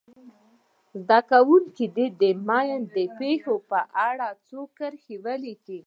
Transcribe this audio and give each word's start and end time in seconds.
زده 1.07 1.19
کوونکي 1.31 1.85
دې 1.95 2.07
د 2.21 2.23
ماین 2.47 2.81
د 2.95 2.97
پېښو 3.17 3.55
په 3.69 3.79
اړه 4.07 4.27
څو 4.47 4.59
کرښې 4.77 5.15
ولیکي. 5.25 5.79